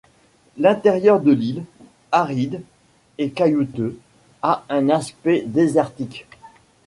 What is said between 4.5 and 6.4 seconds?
un aspect désertique.